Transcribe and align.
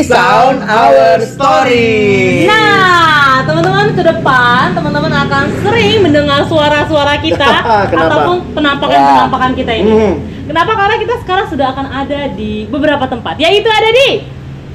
Resound 0.00 0.64
our 0.64 1.20
story. 1.28 2.48
Nah, 2.48 3.44
teman-teman 3.44 3.92
ke 3.92 4.00
depan, 4.00 4.72
teman-teman 4.72 5.12
akan 5.12 5.44
sering 5.60 6.00
mendengar 6.00 6.40
suara-suara 6.48 7.20
kita 7.20 7.44
ataupun 7.92 8.56
penampakan-penampakan 8.56 9.52
kita 9.52 9.76
ini. 9.76 9.92
Hmm. 9.92 10.14
Kenapa? 10.48 10.72
Karena 10.72 10.96
kita 11.04 11.14
sekarang 11.20 11.46
sudah 11.52 11.76
akan 11.76 11.86
ada 11.92 12.32
di 12.32 12.64
beberapa 12.72 13.04
tempat, 13.12 13.36
yaitu 13.44 13.68
ada 13.68 13.92
di 13.92 14.24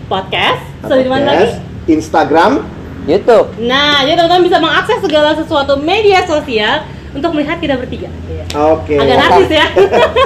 podcast, 0.06 0.62
mana 0.86 1.26
lagi? 1.26 1.58
Podcast, 1.58 1.58
Instagram, 1.90 2.52
YouTube. 3.10 3.50
Nah, 3.66 4.06
jadi 4.06 4.22
teman-teman 4.22 4.46
bisa 4.46 4.62
mengakses 4.62 5.02
segala 5.02 5.34
sesuatu 5.34 5.74
media 5.82 6.22
sosial 6.30 6.86
untuk 7.16 7.32
melihat 7.32 7.58
kita 7.64 7.80
bertiga. 7.80 8.12
Oke. 8.54 9.00
Agak 9.00 9.18
narsis 9.24 9.52
ya. 9.56 9.66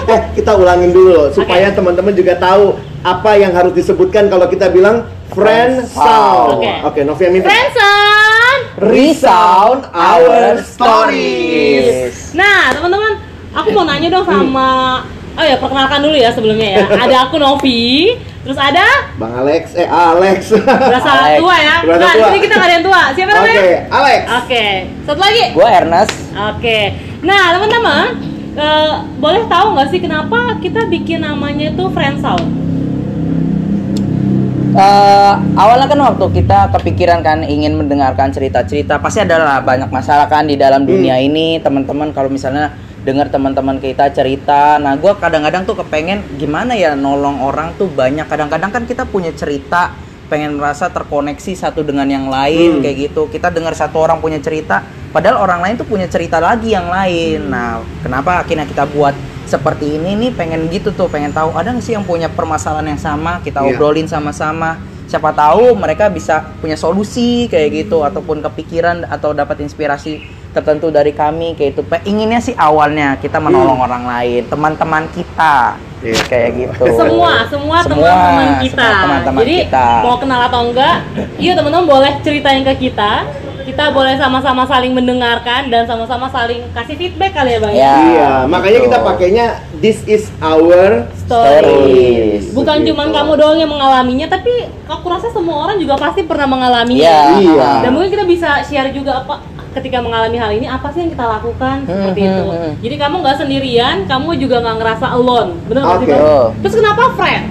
Eh, 0.09 0.21
kita 0.33 0.57
ulangin 0.57 0.89
dulu 0.89 1.29
supaya 1.29 1.69
teman-teman 1.69 2.17
juga 2.17 2.33
tahu 2.33 2.73
apa 3.05 3.37
yang 3.37 3.53
harus 3.53 3.77
disebutkan 3.77 4.25
kalau 4.25 4.49
kita 4.49 4.73
bilang 4.73 5.05
friend 5.29 5.85
sound. 5.85 6.57
Oke. 6.57 6.73
Oke, 6.81 6.99
Novia 7.05 7.29
minta. 7.29 7.45
Friendson! 7.45 8.57
Resound 8.89 9.85
our 9.93 10.57
stories. 10.65 12.33
Nah, 12.33 12.73
teman-teman, 12.73 13.21
aku 13.53 13.69
mau 13.69 13.85
nanya 13.85 14.09
dong 14.09 14.25
sama 14.25 14.67
Oh 15.39 15.45
ya, 15.45 15.55
perkenalkan 15.55 16.03
dulu 16.03 16.15
ya 16.15 16.29
sebelumnya 16.29 16.69
ya. 16.75 16.83
Ada 17.07 17.15
aku 17.25 17.39
Novi, 17.39 18.11
terus 18.43 18.59
ada 18.59 18.83
Bang 19.15 19.31
Alex, 19.33 19.71
eh 19.71 19.87
Alex. 19.87 20.51
berasa 20.51 21.09
Alex. 21.15 21.39
tua 21.39 21.55
ya. 21.55 21.75
Berasa 21.79 22.01
Nah, 22.01 22.11
tua. 22.11 22.25
jadi 22.27 22.39
kita 22.39 22.53
nggak 22.53 22.67
ada 22.67 22.75
yang 22.75 22.85
tua. 22.85 23.01
Siapa 23.15 23.29
Oke, 23.29 23.37
namanya? 23.39 23.61
Alex. 23.89 24.21
Oke. 24.35 24.65
Satu 25.07 25.19
lagi. 25.19 25.43
Gue 25.55 25.63
Ernest. 25.65 26.13
Oke. 26.35 26.79
Nah, 27.21 27.43
teman-teman, 27.55 28.05
eh, 28.53 28.91
boleh 29.15 29.43
tahu 29.45 29.65
nggak 29.73 29.87
sih 29.87 29.99
kenapa 29.99 30.39
kita 30.59 30.81
bikin 30.87 31.19
namanya 31.19 31.71
itu 31.71 31.83
friend 31.89 32.19
sound? 32.19 32.43
Eh, 34.69 35.33
awalnya 35.55 35.87
kan 35.87 35.99
waktu 35.99 36.25
kita 36.35 36.69
kepikiran 36.71 37.19
kan 37.19 37.41
ingin 37.41 37.73
mendengarkan 37.73 38.29
cerita-cerita 38.29 38.99
pasti 38.99 39.23
adalah 39.23 39.59
banyak 39.59 39.89
masalah 39.89 40.27
kan 40.27 40.45
di 40.45 40.53
dalam 40.53 40.83
dunia 40.83 41.17
ini 41.17 41.57
teman-teman 41.57 42.11
kalau 42.11 42.27
misalnya 42.27 42.69
dengar 43.03 43.31
teman-teman 43.31 43.79
kita 43.79 44.11
cerita. 44.11 44.75
Nah 44.77 44.95
gue 44.95 45.11
kadang-kadang 45.15 45.63
tuh 45.63 45.79
kepengen 45.79 46.19
gimana 46.35 46.75
ya 46.75 46.93
nolong 46.93 47.39
orang 47.39 47.75
tuh 47.75 47.87
banyak. 47.87 48.27
Kadang-kadang 48.27 48.69
kan 48.69 48.83
kita 48.83 49.07
punya 49.07 49.31
cerita 49.31 49.95
pengen 50.29 50.61
merasa 50.61 50.93
terkoneksi 50.93 51.57
satu 51.57 51.81
dengan 51.81 52.05
yang 52.05 52.29
lain 52.29 52.79
Hmm. 52.79 52.81
kayak 52.83 53.09
gitu. 53.09 53.21
Kita 53.27 53.49
dengar 53.49 53.73
satu 53.73 53.97
orang 53.97 54.19
punya 54.19 54.37
cerita 54.37 54.83
padahal 55.09 55.41
orang 55.41 55.59
lain 55.65 55.75
tuh 55.79 55.87
punya 55.87 56.05
cerita 56.05 56.37
lagi 56.37 56.69
yang 56.69 56.85
lain. 56.85 57.49
Nah 57.49 57.79
kenapa 57.99 58.43
akhirnya 58.43 58.67
kita 58.67 58.85
buat 58.85 59.15
seperti 59.49 59.97
ini 59.97 60.13
nih? 60.19 60.31
Pengen 60.37 60.69
gitu 60.69 60.93
tuh 60.93 61.09
pengen 61.09 61.33
tahu 61.33 61.55
ada 61.55 61.73
nggak 61.73 61.81
sih 61.81 61.97
yang 61.97 62.05
punya 62.05 62.29
permasalahan 62.29 62.93
yang 62.93 63.01
sama? 63.01 63.41
Kita 63.41 63.63
Iya. 63.63 63.73
obrolin 63.73 64.05
sama-sama. 64.05 64.77
Siapa 65.09 65.33
tahu 65.33 65.73
mereka 65.73 66.05
bisa 66.05 66.53
punya 66.61 66.77
solusi 66.77 67.49
kayak 67.49 67.69
gitu 67.81 68.05
ataupun 68.05 68.45
kepikiran 68.45 69.09
atau 69.09 69.33
dapat 69.33 69.65
inspirasi 69.65 70.21
tertentu 70.49 70.89
dari 70.89 71.13
kami 71.13 71.53
kayak 71.53 71.77
itu 71.77 71.81
inginnya 72.03 72.41
sih 72.41 72.57
awalnya 72.57 73.15
kita 73.17 73.37
menolong 73.37 73.77
orang 73.79 74.03
lain 74.03 74.41
teman-teman 74.49 75.05
kita 75.13 75.77
Iya. 75.99 76.15
kayak 76.31 76.49
gitu 76.55 76.83
Semua, 76.95 77.43
semua 77.51 77.77
Semua, 77.83 78.07
teman-teman 78.07 78.47
kita. 78.63 78.79
semua 78.79 79.01
teman-teman 79.03 79.41
Jadi 79.43 79.55
kita. 79.67 79.87
mau 79.99 80.15
kenal 80.15 80.41
atau 80.47 80.61
enggak, 80.71 80.95
yuk 81.35 81.53
teman-teman 81.59 81.85
boleh 81.85 82.11
ceritain 82.23 82.63
ke 82.63 82.87
kita. 82.87 83.27
Kita 83.59 83.91
boleh 83.93 84.15
sama-sama 84.17 84.63
saling 84.65 84.95
mendengarkan 84.95 85.67
dan 85.69 85.85
sama-sama 85.85 86.25
saling 86.31 86.63
kasih 86.73 86.95
feedback 86.95 87.35
kali 87.35 87.53
ya 87.53 87.59
bang. 87.59 87.73
Ya. 87.75 87.93
Iya, 87.99 88.31
makanya 88.47 88.79
kita 88.81 88.97
betul. 88.97 89.09
pakainya 89.13 89.45
this 89.77 89.99
is 90.07 90.31
our 90.41 91.03
Stories. 91.21 91.67
Stories. 91.67 92.43
Bukan 92.49 92.75
Begitu. 92.81 92.95
cuma 92.95 93.03
kamu 93.11 93.31
doang 93.35 93.59
yang 93.59 93.69
mengalaminya, 93.69 94.25
tapi 94.25 94.65
aku 94.87 95.05
rasa 95.05 95.29
semua 95.29 95.67
orang 95.67 95.77
juga 95.77 95.99
pasti 95.99 96.25
pernah 96.25 96.47
mengalaminya. 96.47 97.37
Iya. 97.37 97.45
Iya. 97.45 97.69
Dan 97.83 97.89
mungkin 97.93 98.09
kita 98.09 98.25
bisa 98.25 98.49
share 98.65 98.89
juga 98.89 99.21
apa 99.21 99.58
ketika 99.79 99.97
mengalami 99.99 100.35
hal 100.35 100.51
ini 100.51 100.67
apa 100.67 100.91
sih 100.91 101.01
yang 101.01 101.11
kita 101.11 101.25
lakukan 101.25 101.75
seperti 101.83 102.19
Hmm, 102.21 102.29
itu. 102.29 102.43
hmm, 102.45 102.59
hmm. 102.59 102.73
Jadi 102.83 102.95
kamu 102.97 103.15
nggak 103.19 103.37
sendirian, 103.39 103.95
kamu 104.05 104.29
juga 104.35 104.55
nggak 104.59 104.77
ngerasa 104.77 105.05
alone, 105.09 105.51
sih 105.65 106.03
Oke. 106.03 106.11
Bang? 106.11 106.21
Oh. 106.21 106.47
Terus 106.61 106.75
kenapa 106.75 107.03
friend? 107.15 107.45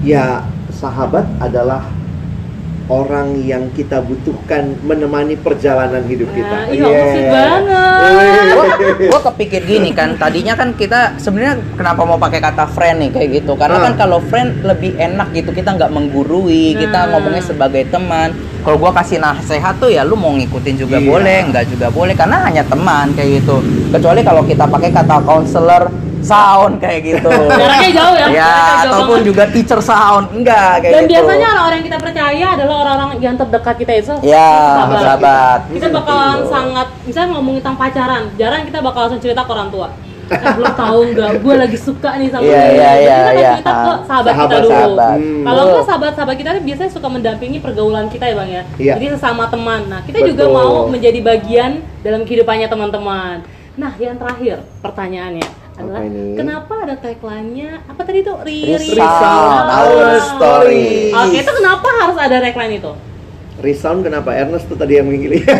ya 0.00 0.40
sahabat 0.72 1.28
adalah 1.38 1.84
orang 2.86 3.38
yang 3.38 3.68
kita 3.70 4.00
butuhkan 4.00 4.78
menemani 4.80 5.34
perjalanan 5.34 6.02
hidup 6.02 6.30
kita. 6.30 6.56
Nah, 6.60 6.64
iya, 6.68 6.86
maksud 6.86 7.24
banget. 7.26 7.88
gue 9.02 9.20
kepikir 9.22 9.60
gini 9.62 9.90
kan 9.90 10.16
tadinya 10.16 10.54
kan 10.54 10.72
kita 10.72 11.14
sebenarnya 11.16 11.60
kenapa 11.74 12.02
mau 12.02 12.16
pakai 12.16 12.40
kata 12.40 12.64
friend 12.66 12.96
nih 12.98 13.10
kayak 13.10 13.28
gitu 13.34 13.52
karena 13.54 13.76
Ah. 13.76 13.84
kan 13.86 13.94
kalau 13.96 14.18
friend 14.22 14.62
lebih 14.62 14.96
enak 14.96 15.30
gitu 15.32 15.50
kita 15.50 15.72
nggak 15.72 15.90
menggurui 15.90 16.74
kita 16.74 16.98
Nah. 17.00 17.06
ngomongnya 17.12 17.42
sebagai 17.42 17.86
teman 17.86 18.32
kalau 18.60 18.76
gue 18.78 18.92
kasih 18.92 19.18
nasihat 19.18 19.76
tuh 19.76 19.88
ya 19.88 20.02
lu 20.02 20.14
mau 20.14 20.32
ngikutin 20.32 20.76
juga 20.76 20.96
Iya. 20.96 21.06
boleh 21.06 21.38
nggak 21.46 21.64
juga 21.68 21.86
boleh 21.88 22.14
karena 22.14 22.36
hanya 22.42 22.62
teman 22.62 23.12
kayak 23.12 23.40
gitu 23.40 23.56
kecuali 23.90 24.20
kalau 24.20 24.42
kita 24.42 24.64
pakai 24.64 24.90
kata 24.90 25.16
counselor 25.20 25.82
sound 26.22 26.74
kayak 26.76 27.00
gitu 27.02 27.30
Jaraknya 27.30 27.90
jauh 27.92 28.14
ya, 28.14 28.26
ya 28.28 28.50
jauh 28.50 28.80
ataupun 28.84 29.16
banget. 29.16 29.28
juga 29.28 29.42
teacher 29.48 29.80
sound 29.80 30.24
enggak 30.32 30.72
kayak 30.78 30.92
Dan 30.92 31.02
gitu 31.02 31.12
biasanya 31.12 31.46
orang-orang 31.50 31.76
yang 31.76 31.86
kita 31.86 31.98
percaya 31.98 32.46
adalah 32.52 32.76
orang-orang 32.78 33.10
yang 33.18 33.34
terdekat 33.34 33.74
kita 33.76 33.92
itu. 33.94 34.14
ya 34.22 34.50
sahabat. 34.76 35.00
sahabat 35.00 35.60
Kita 35.70 35.86
bakalan 35.90 36.38
sangat, 36.46 36.86
misalnya 37.02 37.28
ngomongin 37.32 37.60
tentang 37.60 37.76
pacaran, 37.76 38.22
jarang 38.34 38.62
kita 38.62 38.78
bakal 38.78 39.00
langsung 39.02 39.20
cerita 39.20 39.40
ke 39.40 39.50
orang 39.50 39.68
tua. 39.68 39.88
Eh, 40.26 40.38
lo 40.56 40.70
tahu 40.70 41.00
nggak, 41.10 41.30
gue 41.38 41.54
lagi 41.56 41.74
suka 41.76 42.14
nih 42.14 42.30
sama 42.30 42.38
Iya, 42.40 42.54
dia. 42.54 42.70
iya, 42.70 42.70
Jadi 42.70 43.02
iya, 43.02 43.16
kita 43.18 43.32
iya. 43.34 43.50
cerita 43.52 43.72
ke 43.74 43.92
sahabat, 44.00 44.06
kita 44.06 44.38
Sahabat, 44.38 44.60
dulu. 44.60 44.70
sahabat. 44.70 45.16
Hmm. 45.18 45.42
Kalau 45.42 45.62
enggak 45.64 45.84
sahabat-sahabat 45.84 46.34
kita 46.38 46.50
biasanya 46.60 46.90
suka 46.90 47.08
mendampingi 47.08 47.58
pergaulan 47.58 48.06
kita 48.06 48.24
ya 48.24 48.34
bang 48.36 48.48
ya. 48.48 48.62
Iya. 48.78 48.92
Jadi 48.94 49.06
sesama 49.10 49.44
teman. 49.46 49.80
Nah 49.84 50.00
kita 50.00 50.18
juga 50.22 50.44
Betul. 50.44 50.54
mau 50.54 50.72
menjadi 50.86 51.18
bagian 51.20 51.70
dalam 52.00 52.22
kehidupannya 52.22 52.68
teman-teman. 52.68 53.36
Nah 53.74 53.92
yang 53.96 54.16
terakhir 54.16 54.56
pertanyaannya 54.80 55.46
adalah 55.82 56.02
ini? 56.02 56.24
kenapa 56.34 56.74
ada 56.80 56.94
tagline-nya 56.94 57.70
apa 57.84 58.00
tadi 58.00 58.20
tuh 58.20 58.36
Ri- 58.40 58.66
Resound 58.70 59.66
our 59.68 60.14
stories. 60.20 61.12
Oke 61.12 61.36
itu 61.38 61.52
kenapa 61.54 61.88
harus 61.96 62.16
ada 62.16 62.36
tagline 62.38 62.74
itu? 62.76 62.92
Resound 63.58 64.00
kenapa 64.00 64.32
Ernest 64.32 64.66
tuh 64.66 64.74
tadi 64.74 64.96
yang 64.96 65.04
mengingili? 65.04 65.44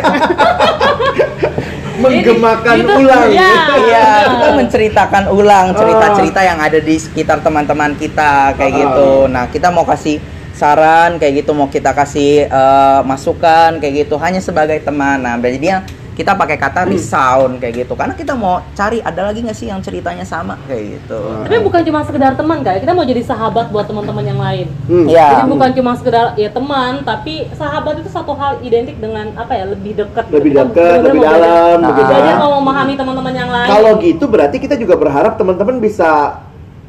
Menggemakan 2.01 2.75
Itu- 2.77 2.97
ulang. 2.97 3.29
iya. 3.29 3.53
Iya, 3.77 4.07
kita 4.27 4.49
menceritakan 4.55 5.23
ulang 5.29 5.65
cerita-cerita 5.71 6.41
yang 6.41 6.57
ada 6.57 6.79
di 6.79 6.97
sekitar 6.97 7.39
teman-teman 7.39 7.93
kita 7.93 8.55
kayak 8.55 8.71
Ah. 8.71 8.77
gitu. 8.79 9.09
Nah, 9.27 9.45
kita 9.47 9.69
mau 9.69 9.85
kasih 9.85 10.17
saran 10.51 11.17
kayak 11.17 11.41
gitu, 11.41 11.53
mau 11.53 11.67
kita 11.67 11.91
kasih 11.91 12.45
eh, 12.45 12.99
masukan 13.03 13.77
kayak 13.77 13.93
gitu 14.01 14.17
hanya 14.17 14.41
sebagai 14.41 14.81
teman. 14.81 15.21
Nah, 15.21 15.37
jadinya 15.37 15.85
kita 16.21 16.33
pakai 16.33 16.55
kata 16.55 16.81
Hmm. 16.81 16.91
resound 16.91 17.51
kayak 17.57 17.73
gitu 17.81 17.93
karena 17.93 18.13
kita 18.13 18.33
mau 18.33 18.61
cari 18.71 19.01
ada 19.01 19.21
lagi 19.25 19.41
nggak 19.41 19.53
sih 19.53 19.67
yang 19.67 19.81
ceritanya 19.81 20.21
sama 20.23 20.53
kayak 20.63 21.01
gitu. 21.01 21.17
Ah. 21.17 21.43
Tapi 21.43 21.57
bukan 21.59 21.81
cuma 21.81 21.99
sekedar 22.01 22.31
teman 22.33 22.61
kayak 22.61 22.79
kita 22.79 22.91
mau 22.91 23.01
jadi 23.01 23.21
sahabat 23.21 23.65
buat 23.67 23.85
teman-teman 23.85 24.23
yang 24.23 24.37
lain. 24.37 24.67
Hmm. 24.85 25.05
Iya. 25.07 25.27
Jadi 25.27 25.43
bukan 25.49 25.69
cuma 25.73 25.91
sekedar 25.93 26.25
ya 26.35 26.49
teman, 26.49 27.01
tapi 27.01 27.49
sahabat 27.51 27.97
itu 27.97 28.09
satu 28.09 28.31
hal 28.31 28.61
identik 28.61 28.97
dengan 28.97 29.33
apa 29.33 29.51
ya 29.51 29.65
lebih 29.65 29.97
dekat. 29.97 30.29
Lebih 30.29 30.51
Kita 30.51 30.63
dekat, 30.67 30.97
lebih 31.01 31.21
dalam, 31.21 31.77
Ah. 31.77 31.89
begitu 31.89 32.11
Belajar 32.11 32.29
ya. 32.29 32.37
mau 32.37 32.51
memahami 32.57 32.93
teman-teman 32.93 33.33
yang 33.33 33.49
lain. 33.49 33.69
Kalau 33.71 33.91
gitu 33.99 34.25
berarti 34.27 34.57
kita 34.57 34.75
juga 34.75 34.93
berharap 34.95 35.33
teman-teman 35.35 35.77
bisa 35.77 36.37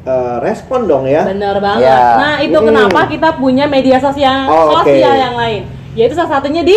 eh, 0.03 0.37
respon 0.41 0.83
dong 0.83 1.07
ya. 1.07 1.23
Bener 1.23 1.57
banget. 1.57 1.87
Ya. 1.87 2.03
Nah 2.19 2.35
itu 2.37 2.51
Hmm. 2.53 2.67
kenapa 2.67 3.07
kita 3.07 3.29
punya 3.33 3.63
media 3.65 3.95
sosial 3.97 4.45
Oh, 4.45 4.75
sosial 4.77 5.15
yang 5.15 5.31
lain. 5.33 5.63
Yaitu 5.95 6.11
salah 6.13 6.37
satunya 6.37 6.59
di. 6.59 6.75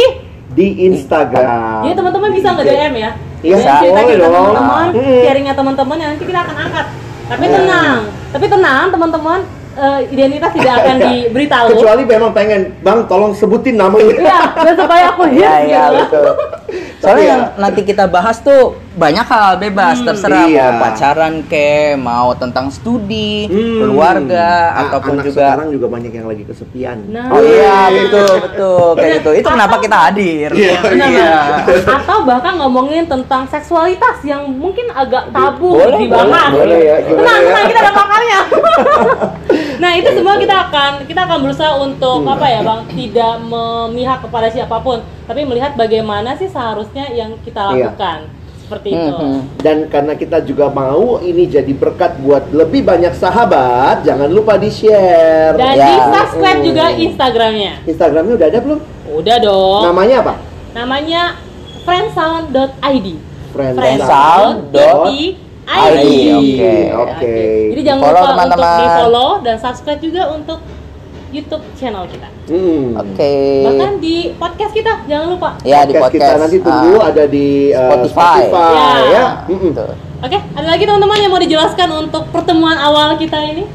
Di 0.56 0.66
Instagram. 0.82 1.84
Jadi 1.84 1.94
teman-teman 1.94 2.30
bisa 2.32 2.48
nge 2.50 2.64
DM 2.64 2.94
ya. 2.96 3.10
Iya, 3.38 3.56
boleh 3.84 4.04
kita 4.08 4.18
dong. 4.18 4.32
teman-teman, 4.34 4.86
Hmm. 4.90 5.20
sharingnya 5.22 5.54
teman-teman 5.54 5.96
yang 5.96 6.10
nanti 6.10 6.24
kita 6.24 6.40
akan 6.40 6.56
angkat. 6.58 6.86
Tapi 7.26 7.44
Iya. 7.44 7.54
tenang, 7.54 7.98
tapi 8.32 8.46
tenang 8.48 8.84
teman-teman, 8.88 9.38
eh, 9.76 10.00
identitas 10.08 10.50
tidak 10.50 10.74
akan 10.78 10.96
diberitahu. 11.06 11.66
Kecuali 11.70 12.02
memang 12.02 12.30
pengen, 12.32 12.60
Bang 12.80 13.04
tolong 13.04 13.32
sebutin 13.32 13.76
namanya. 13.76 14.16
Iya, 14.16 14.40
dan 14.56 14.74
supaya 14.74 15.04
aku 15.12 15.22
hits 15.28 15.44
Iya, 15.44 15.54
iya, 15.62 15.82
gitu. 15.92 16.00
betul. 16.16 16.26
Soalnya 16.98 17.20
ya- 17.20 17.28
yang 17.28 17.42
nanti 17.56 17.80
kita 17.82 18.04
bahas 18.06 18.40
tuh 18.40 18.62
banyak 18.96 19.26
hal 19.28 19.60
bebas, 19.60 20.00
Hmm. 20.00 20.06
terserah 20.08 20.48
Iya. 20.48 20.66
mau 20.66 20.80
pacaran 20.80 21.34
ke, 21.44 21.70
mau 21.94 22.32
tentang 22.32 22.72
studi, 22.72 23.44
Hmm. 23.44 23.84
keluarga, 23.84 24.48
Ah, 24.72 24.88
ataupun 24.88 25.20
anak 25.20 25.24
juga 25.28 25.40
sekarang 25.52 25.68
juga 25.68 25.86
banyak 25.86 26.12
yang 26.12 26.26
lagi 26.26 26.42
kesepian. 26.42 26.98
Nah. 27.12 27.28
Oh 27.28 27.38
iya 27.38 27.92
betul 27.92 28.32
betul 28.40 28.86
kayak 28.96 29.12
gitu. 29.20 29.30
Itu 29.36 29.48
kenapa 29.52 29.76
kita 29.78 29.96
hadir? 30.02 30.48
Iya, 30.50 30.80
iya. 30.96 31.34
Atau 31.84 32.24
bahkan 32.24 32.56
ngomongin 32.56 33.04
tentang 33.04 33.44
seksualitas 33.46 34.24
yang 34.24 34.48
mungkin 34.48 34.88
agak 34.90 35.28
tabu 35.28 35.76
Boleh, 35.76 36.00
dibahas. 36.00 36.48
boleh, 36.48 36.64
boleh 36.64 36.80
ya. 36.80 36.96
Tenang, 37.04 37.20
ya? 37.38 37.46
tenang, 37.46 37.66
kita 37.68 37.80
ada 37.82 37.92
pakarnya. 37.92 38.40
nah 39.76 39.92
itu 39.92 40.08
semua 40.10 40.34
kita 40.36 40.56
akan 40.66 40.90
kita 41.04 41.20
akan 41.22 41.38
berusaha 41.44 41.72
untuk 41.76 42.24
Hmm. 42.24 42.32
apa 42.32 42.46
ya 42.48 42.60
bang? 42.60 42.80
Tidak 42.88 43.34
memihak 43.44 44.18
kepada 44.24 44.48
siapa 44.48 44.80
pun, 44.80 44.98
tapi 45.28 45.44
melihat 45.44 45.76
bagaimana 45.76 46.32
sih 46.34 46.48
seharusnya 46.48 47.12
yang 47.12 47.36
kita 47.44 47.76
Iya. 47.76 47.92
Seperti 48.66 48.88
itu. 48.90 49.14
Mhm. 49.14 49.40
Dan 49.62 49.86
karena 49.86 50.12
kita 50.12 50.42
juga 50.42 50.66
mau 50.66 51.22
ini 51.22 51.46
jadi 51.46 51.70
berkat 51.70 52.18
buat 52.18 52.50
lebih 52.50 52.82
banyak 52.82 53.14
sahabat, 53.14 54.02
jangan 54.02 54.26
lupa 54.26 54.58
di-share. 54.58 55.54
Dan 55.54 55.78
Ya. 55.78 55.86
di 55.86 55.94
subscribe 56.10 56.58
Mm. 56.58 56.66
juga 56.66 56.84
Instagramnya. 56.90 57.72
Instagramnya 57.86 58.34
udah 58.34 58.48
ada 58.50 58.58
belum? 58.58 58.80
Udah 59.14 59.36
dong. 59.38 59.82
Namanya 59.86 60.16
apa? 60.18 60.34
Namanya 60.74 61.22
friendsound.id. 61.86 63.06
Friendsound.id. 63.54 65.46
Oke, 65.66 66.74
oke. 66.92 67.38
Jadi 67.70 67.80
jangan 67.82 68.02
Follow, 68.02 68.18
lupa 68.18 68.30
teman-teman. 68.30 68.66
untuk 68.66 68.78
di 68.78 68.86
follow 68.92 69.30
dan 69.42 69.56
subscribe 69.58 70.00
juga 70.00 70.22
untuk 70.30 70.58
YouTube 71.28 71.62
channel 71.74 72.06
kita. 72.06 72.28
Hmm. 72.46 72.94
Oke. 72.96 73.32
Bahkan 73.66 73.92
di 73.98 74.16
podcast 74.34 74.72
kita 74.72 74.92
jangan 75.04 75.26
lupa. 75.34 75.50
Ya 75.62 75.82
di 75.82 75.92
Podcast 75.92 76.02
podcast. 76.06 76.14
kita 76.14 76.42
nanti 76.42 76.56
tunggu 76.60 76.92
Ah, 76.96 77.10
ada 77.10 77.24
di 77.26 77.46
uh, 77.70 77.80
Spotify. 78.06 78.38
Ya. 78.46 78.90
ya. 79.10 79.24
Mm-mm. 79.46 79.70
betul. 79.70 79.90
Oke, 80.16 80.38
ada 80.40 80.66
lagi 80.66 80.82
teman-teman 80.82 81.16
yang 81.20 81.28
mau 81.28 81.38
dijelaskan 81.38 81.88
untuk 81.92 82.24
pertemuan 82.32 82.74
awal 82.74 83.14
kita 83.14 83.36
ini? 83.36 83.68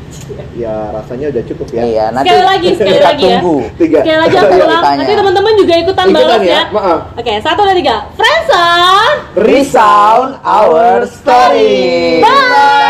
Ya 0.57 0.89
rasanya 0.89 1.29
udah 1.29 1.43
cukup 1.45 1.67
ya. 1.69 1.81
Iya, 1.83 2.05
nanti 2.09 2.27
Sekali 2.27 2.43
lagi, 2.43 2.69
sekali 2.73 2.97
kita 2.97 3.07
lagi 3.13 3.23
ya. 3.23 3.39
Tiga. 3.77 3.97
Sekali 4.01 4.17
lagi 4.17 4.35
aku 4.39 4.53
ulang, 4.57 4.83
nanti 4.97 5.13
teman-teman 5.13 5.53
juga 5.53 5.73
ikutan, 5.77 6.05
Ikutan 6.07 6.17
balas 6.17 6.41
ya, 6.41 6.49
ya. 6.49 6.61
maaf. 6.71 6.99
Oke, 7.13 7.33
satu 7.43 7.61
dan 7.61 7.75
tiga. 7.77 7.95
Friendson! 8.17 9.11
Resound 9.37 10.29
our 10.41 11.05
story. 11.05 12.23
Bye! 12.25 12.80